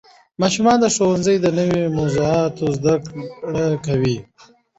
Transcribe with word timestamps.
ماشومان 0.41 0.77
د 0.81 0.85
ښوونځي 0.95 1.35
د 1.41 1.47
نوې 1.59 1.81
موضوعاتو 1.97 2.65
زده 2.77 2.95
کړه 3.41 3.67
کوي 3.85 4.17